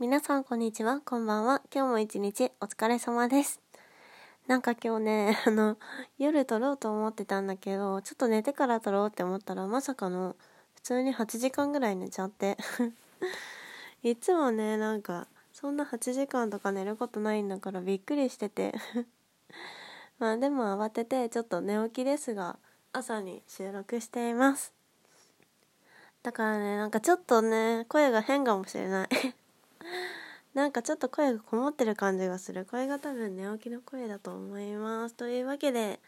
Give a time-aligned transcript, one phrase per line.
[0.00, 1.60] 皆さんこんにちは、こんばんは。
[1.70, 3.60] 今日も一日お疲れ様です。
[4.46, 5.76] なんか今日ね、 あの、
[6.16, 10.36] 夜撮ろうと思ってたんだけど、ちょっと寝てから撮ろうって思ったら、まさかの、
[10.76, 12.56] 普通に8時間ぐらい寝ちゃって。
[14.02, 18.74] いつもね、なんか、そんな8時間とか寝ることないんだからびっくりしてて。
[20.18, 22.58] まあでも慌てて、ちょっと寝起きですが、
[22.94, 24.72] 朝に収録しています。
[26.22, 29.39] だからね、なんかちょっとね、声が変かもしれない
[30.54, 32.66] なんかちょっと声がこもってる感じがする。
[32.66, 35.14] これが多分寝起きの声だと思います。
[35.14, 36.00] というわけで、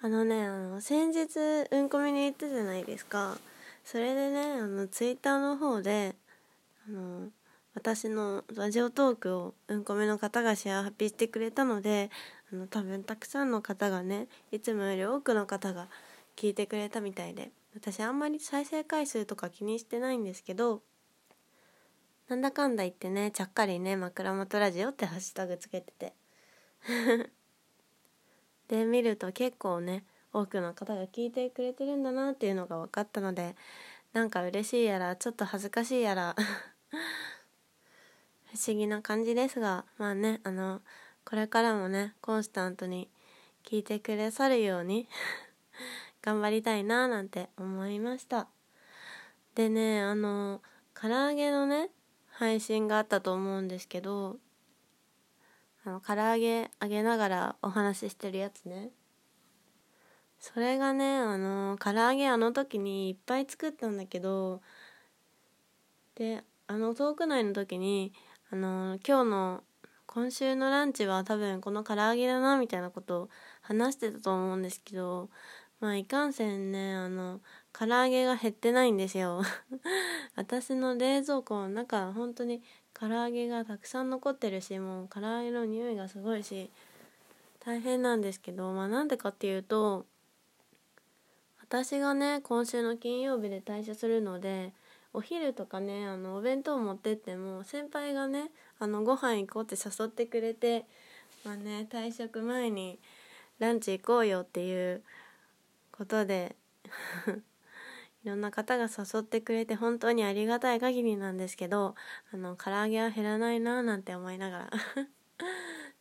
[0.00, 1.38] あのね、あの、先日、
[1.70, 3.38] うんこみに行ったじゃないですか。
[3.84, 6.14] それでね、あの、ツイッターの方で、
[6.86, 7.30] あの、
[7.74, 12.10] 私のラジオトークをうんこみの方がシェアハッピーしてくれたので、
[12.52, 15.88] あの、多分たくさんの方がね、いつもより多くの方が
[16.36, 20.82] 聞いてくれたみたいで、私あんまり再生回数とか気にしてないんですけど
[22.28, 26.14] なんだかんだ言ってねちゃっかりね枕元ラジオってハッシュタグつけてて。
[28.68, 33.56] で見ると結構ね多くの方が聞いてくれてるんだなっていうのが分かったので
[34.12, 36.36] なんか嬉しいやらちょっと恥ずかしいやら
[38.52, 40.82] 不思議な感じですがまあねあの
[41.24, 43.10] これからもねコンスタントに
[43.64, 45.08] 聞いてくださるように
[46.22, 48.48] 頑張りたいななんて思いました。
[49.54, 50.62] でねあの
[50.94, 51.90] 唐揚げのね
[52.38, 54.36] 配信があったと思うんですけど
[55.84, 58.90] あの唐揚げ揚げながらお話ししてるやつね。
[60.38, 64.62] それがねあの唐揚げあの時にいっぱい作ったんだけど
[66.14, 68.12] であのトーク内の時に
[68.52, 69.64] あの今日の
[70.06, 73.28] 今週のランチは多分この唐揚げだなみたいなことを
[73.62, 75.28] 話してたと思うんですけど
[75.80, 77.40] まあいかんせんねあの
[77.78, 79.42] 唐揚げが減ってないんですよ。
[80.34, 82.60] 私の冷蔵庫の中本当に
[82.92, 86.70] 唐揚げがたくさん残ってるしもう唐揚げの匂いがすごいし
[87.60, 90.06] 大変なんですけどまあなんでかっていうと
[91.60, 94.72] 私がね今週の金曜日で退社するので
[95.12, 100.84] お昼とかねあのお弁当持ってっても先輩がねあのご飯行こうって誘ってくれて
[101.44, 102.98] まあね退職前に
[103.60, 105.04] ランチ行こうよっていう
[105.92, 106.56] ことで
[108.28, 111.94] いろんな方が誘ってくれて本当にありがたい限りなんですけど
[112.30, 114.70] あの唐揚げは減らないななんて思いながら。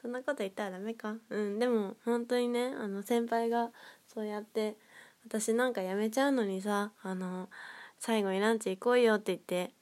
[0.00, 1.18] そんなこと言ったらダメか。
[1.28, 3.72] うんでも本当にねあの先輩が
[4.08, 4.78] そうやって
[5.26, 7.50] 私なんかやめちゃうのにさあの
[7.98, 9.74] 最後にランチ行こうよって言って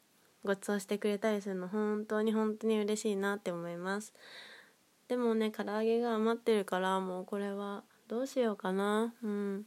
[0.43, 4.13] ご馳走してくれたりするの本当に本当に嬉しいなって思います。
[5.07, 9.15] でもね唐揚げが余ってるからもうこれはどうしようかな。
[9.23, 9.67] うん。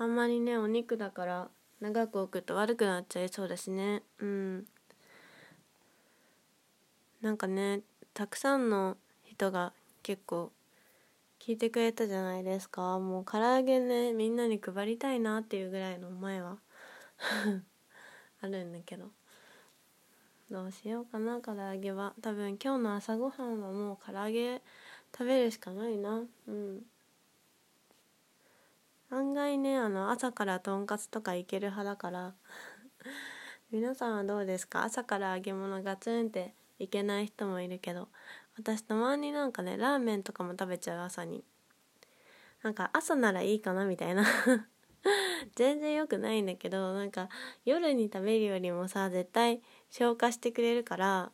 [0.00, 1.48] あんまりねお肉だから
[1.80, 4.04] 長く置くと悪くなっちゃいそうだしね。
[4.20, 4.64] うん。
[7.20, 7.80] なんかね
[8.14, 9.72] たくさんの人が
[10.04, 10.52] 結構
[11.40, 13.00] 聞いてくれたじゃないですか。
[13.00, 16.58] もう唐揚げねみんなに配りたいなっていうぐらいの前は。
[18.40, 19.10] あるんだけど。
[20.48, 22.14] どうしようかな唐揚げは。
[22.22, 24.62] 多分今日の朝ごはんはもう唐揚げ
[25.12, 26.22] 食べるしかないな。
[26.46, 26.82] うん。
[29.10, 32.34] 案外ねあの朝からとんかつとかいける派だから。
[33.70, 34.84] 皆さんはどうですか？
[34.84, 38.08] 朝から揚げ物ガツンっていけない人もいるけど
[38.56, 41.44] 私たまになんかねラーメンとかも食べちゃう朝に。
[42.62, 44.24] なんか朝ならいいかなみたいな。
[45.54, 47.28] 全然良くないんだけどなんか
[47.64, 51.32] 夜に食べるよりもさ絶対消化してくれるから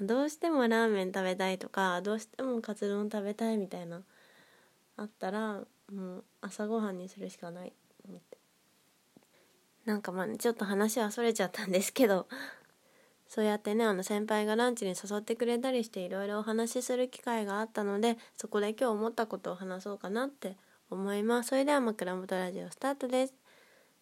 [0.00, 4.02] どうしてもラーメン食べたいとかどうしてもカツ丼食べたいみたいな
[4.96, 8.38] あったらもう朝ごはんにするしかないと思って。
[9.84, 12.26] なんかまあ、ね、ちょっと話はそれちゃったんですけど
[13.28, 20.56] そうやってねあの先輩がランチに誘ってくれたりしていろいろお話しする機会があったのでそこで今日思ったことを話そうかなって
[20.90, 21.50] 思います。
[21.50, 23.34] それでは枕元ラジオスタートです。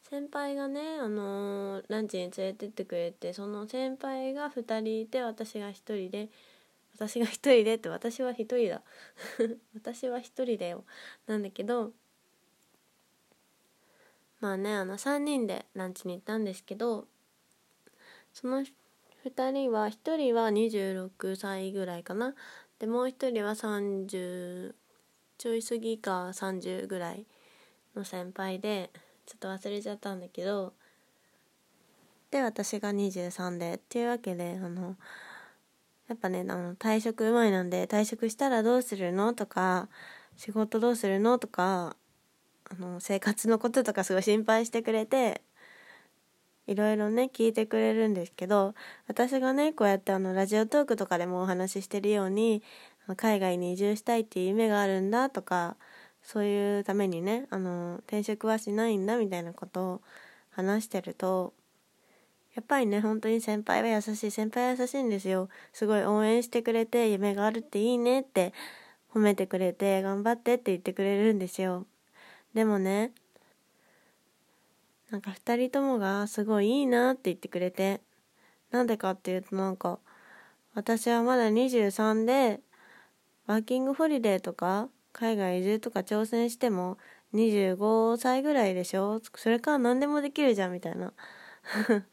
[0.09, 6.31] 先輩がねあのー、ランチに連れてってくれてその先輩が2人いて私が1人で
[6.95, 8.83] 私が一人でって私は一人だ。
[9.75, 10.85] 私は一人だよ。
[11.27, 11.93] なんだけど
[14.41, 17.07] まあねあの3人でランチに行ったんですけど
[18.33, 18.63] その
[19.25, 22.35] 2人は1人は26歳ぐらいかな。
[22.79, 24.75] でもう1人は30
[25.39, 27.27] ちょい過ぎか30ぐらい
[27.95, 28.91] の先輩で
[29.27, 30.75] ちょっと忘れちゃったんだけど
[32.31, 34.97] で私が23でっていうわけであの
[36.09, 39.89] やっぱねあの退職前なんで退職したらどうするのとか
[40.37, 41.97] 仕事どうするのとか
[42.71, 45.43] あの生活のこととかすごい心配してくれて
[46.67, 48.75] いろいろね聞いてくれるんですけど
[49.07, 52.63] 私がねこうやってあのラジオトークとかでもお話ししてるように
[53.17, 55.77] 海外に移住したいっていう夢があるんだとか
[56.23, 60.01] そういうためにねあの転職はしないんだみたいなことを
[60.51, 61.53] 話してると
[62.55, 65.49] やっぱりね本当に先輩は優しい先輩は優しいんですよ。
[65.73, 68.53] すごい応援してくれて夢があるっていいねって
[69.13, 71.87] 褒めてくれて頑張ってって言ってくれるんですよ。
[72.55, 73.13] でもね
[75.11, 78.01] なんか2人ともがすごいいいなって言ってくれて
[78.71, 79.99] なんでかっていうとなんか
[80.75, 82.61] 私はまだ23で
[83.47, 86.99] ワーキングホリデーとか海外移住とか挑戦しても
[87.33, 89.21] 25歳ぐらいでしょ？
[89.37, 91.13] それから何でもできるじゃんみたいな。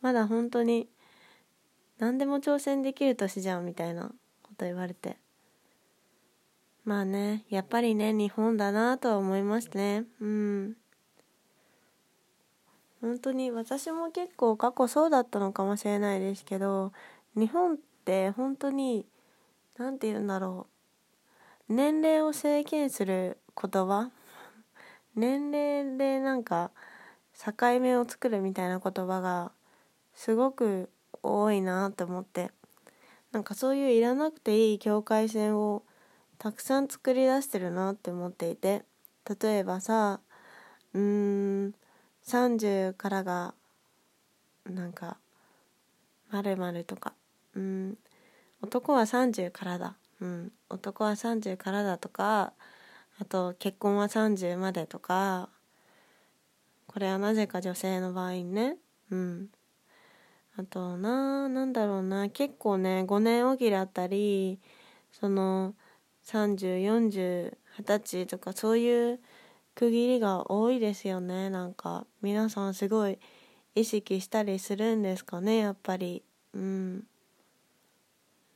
[0.00, 0.88] まだ本当に
[1.98, 4.12] 何でも挑戦できる年じゃんみたいな
[4.42, 5.18] こと言われて。
[6.84, 10.04] まあねやっぱりね日本だなとは思いますね。
[10.20, 10.76] うん。
[13.00, 16.92] 本当に私も結構過去そうだったのかもしれないですけど
[17.36, 19.06] 日本って本当に
[19.76, 20.66] 何て言うんだろ
[21.68, 21.72] う。
[21.72, 24.10] 年齢を制限する言葉？
[25.16, 26.70] 年齢でなんか
[27.38, 29.52] 境目を作るみたいな言葉が
[30.14, 30.90] すごく
[31.22, 32.50] 多いなと思って。
[33.32, 35.82] なんかそういういらなくていい境界線を
[36.38, 38.84] たくさん作り出してるなって思っていて。
[39.40, 40.20] 例えばさ
[40.92, 41.00] うー
[41.68, 41.74] ん
[42.22, 43.54] 30からが
[44.66, 45.16] なんか
[46.30, 47.14] まるまるとか。
[47.54, 47.98] うん
[48.62, 49.96] 男は30からだ。
[50.20, 52.52] うん男は30からだとか
[53.18, 55.48] あと結婚は30までとか。
[56.94, 58.76] これはなぜか女性の場合ね。
[59.10, 59.48] うん。
[60.56, 62.28] あとななんだろうな。
[62.30, 64.60] 結構ね5年おきだったり
[65.10, 65.74] その
[66.22, 69.20] 304020歳とかそういう
[69.74, 71.50] 区切りが多いですよね。
[71.50, 73.18] なんか皆さんすごい
[73.74, 76.22] 意識したりするんですかねやっぱり。
[76.52, 77.04] うん。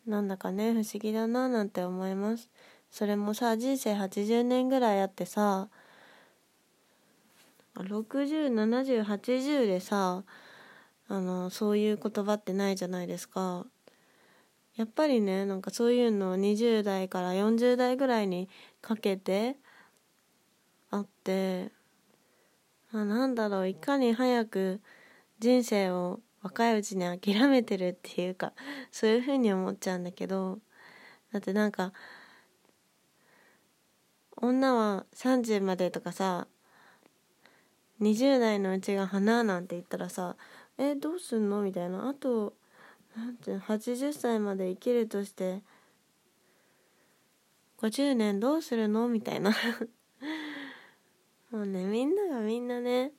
[0.06, 2.48] なんだかね不思議だななんて思います。
[2.88, 5.68] それもさ人生80年ぐらいあってさ
[7.82, 10.24] 607080でさ
[11.08, 13.66] あのそういう言葉ってないじゃないですか。
[14.76, 18.48] やっぱりねなんかそういうのを20代から40代ぐらいに
[18.80, 19.56] かけて
[20.90, 21.72] あって
[22.92, 24.80] あなんだろういかに早く
[25.40, 28.52] 人生を若いうちに諦めてるっていうか
[28.92, 30.60] そういうふうに思っちゃうんだけど
[31.32, 31.92] だってなんか
[34.36, 36.46] 女は30までとかさ
[38.00, 40.36] 20代のうちが花なんて言ったらさ
[40.78, 41.62] えどうすんの？
[41.62, 42.08] みたいな。
[42.08, 42.54] あと
[43.16, 45.62] なんて80歳まで生きるとして
[47.78, 49.08] 50年どうするの？
[49.08, 49.50] みたいな。
[51.50, 53.12] もうねみんながみんなね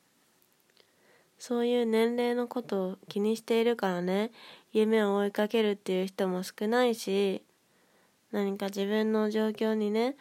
[1.38, 4.30] そういう年齢のことを気にしているからね
[4.72, 7.42] 夢を追いかけるっていう人も少ないし
[8.30, 10.16] 何か自分の状況にね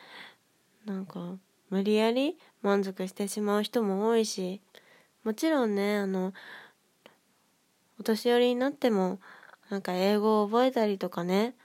[0.86, 1.38] なんか
[1.70, 4.62] 無理やり満足してしまう人も多いし
[5.24, 6.34] もちろんねあの
[8.00, 9.20] お年寄りになっても
[9.70, 11.56] なんか英語を覚えたりとかね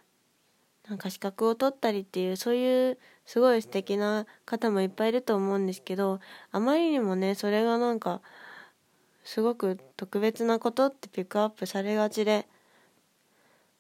[0.89, 6.21] なんか資格を取ったりっていうそういうすごい素敵な方もいっぱいいると思うんですけど
[6.53, 8.21] あまりにもねそれがなんか
[9.25, 12.47] すごく特別なことってピックアップされがちで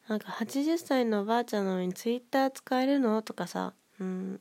[0.09, 3.21] なんか80歳のおばあちゃんなのにツイッター使えるの？
[3.23, 4.40] とかさうん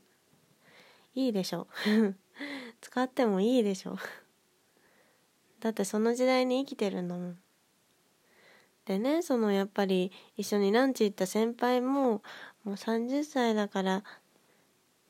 [1.15, 1.67] いいでしょ。
[2.82, 3.98] 使ってもいいでしょ。
[5.60, 7.39] だってその時代に生きてるんだもん。
[8.86, 12.22] でねそのやっぱり一緒にランチ行った先輩も
[12.63, 14.03] もう30歳だから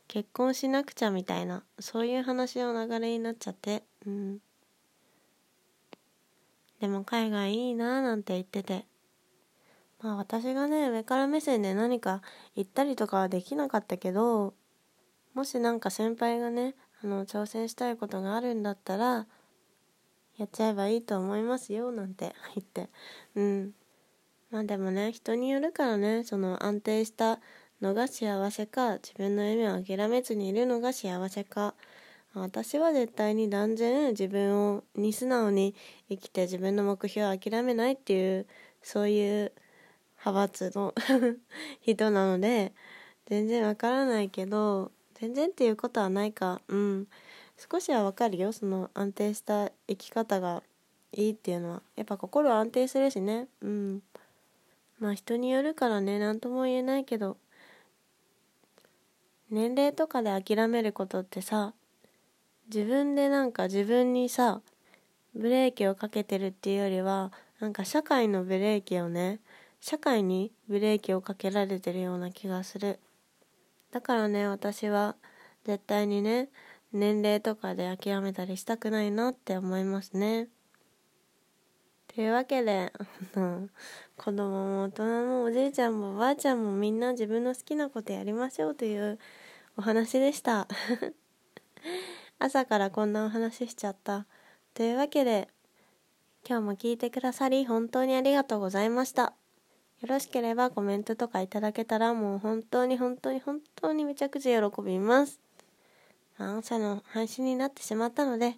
[0.07, 3.83] 結婚しなくちゃみたいなそういう話の流れになっちゃって。
[4.05, 4.39] うん。
[6.79, 8.85] でも海外いいなーなんて言ってて。
[10.01, 12.21] まあ私がね上から目線で何か
[12.55, 14.53] 言ったりとかはできなかったけど
[15.33, 19.27] もしなんか先輩がねあの挑戦したいことがあるんだったら
[20.37, 22.89] やっちゃえばいいと思いますよなんて 言って。
[23.35, 23.73] うん。
[24.51, 27.39] まあでもね人によるからねその安定した
[27.81, 31.75] のが幸せか自分の夢を諦めずにいるのが幸せか。
[32.35, 35.75] 私は絶対に断然自分をに素直に
[36.09, 38.47] 生きて自分の目標を諦めないっていう
[38.81, 39.53] そういう
[40.25, 40.95] 派閥の
[41.85, 42.73] 人なので
[43.27, 46.61] 全然わからないけど全然っていうことはないか。
[46.67, 47.07] うん。
[47.57, 48.51] 少しはわかるよ。
[48.51, 50.63] その安定した生き方が
[51.11, 51.81] いいっていうのは。
[51.95, 53.47] やっぱ心安定するしね。
[53.61, 54.01] うん。
[54.99, 56.19] まあ人によるからね。
[56.19, 57.37] 何とも言えないけど。
[59.53, 61.73] 年齢とかで諦めることってさ
[62.73, 64.61] 自分でなんか自分にさ
[65.35, 69.39] ブレーキをかけてるっていうよりはなんか社会のブレーキをね
[69.79, 72.99] 社会にブレーキをかけられてるような気がする。
[73.93, 75.15] だからね私は
[75.65, 76.49] 絶対にね
[76.93, 80.47] 年齢とかで諦めたりしたくないなって思いますね。
[82.07, 82.91] というわけで
[84.17, 89.19] 子供も大人もおじいちゃんもおばあちゃんもみんな自分の好きなことやりましょうという
[89.77, 90.67] お話でした。
[92.39, 94.25] 朝からこんなお話しちゃった。
[94.73, 95.49] というわけで
[96.49, 99.35] 今日も聞いてくださり本当にありがとうございました。
[100.03, 105.39] よろしければコメントとかいただけたらもう本当に本当に本当にめちゃくちゃ喜びます。
[106.37, 108.57] 朝の配信になってしまったので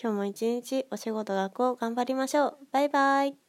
[0.00, 2.58] 今日も一日お仕事学校頑張りましょう。
[2.70, 3.43] バイバイ。